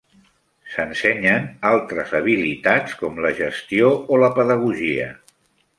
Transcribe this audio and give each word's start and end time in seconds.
S'ensenyen 0.75 1.45
altres 1.73 2.15
habilitats, 2.21 2.97
com 3.03 3.23
la 3.27 3.35
gestió 3.43 3.95
o 4.17 4.21
la 4.25 4.33
pedagogia. 4.41 5.15